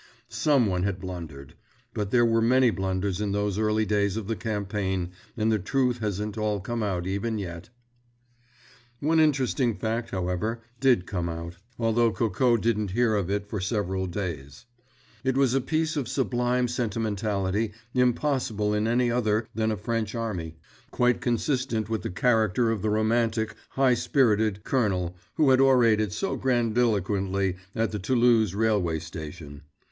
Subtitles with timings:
[0.29, 1.53] Some one had blundered.
[1.93, 5.99] But there were many blunders in those early days of the campaign, and the truth
[5.99, 7.69] hasn't all come out even yet.
[8.99, 14.07] One interesting fact, however, did come out; although Coco didn't hear of it for several
[14.07, 14.65] days.
[15.23, 20.57] It was a piece of sublime sentimentality impossible in any other than a French army;
[20.89, 26.35] quite consistent with the character of the romantic, high spirited colonel who had orated so
[26.37, 29.61] grandiloquently at the Toulouse railway station.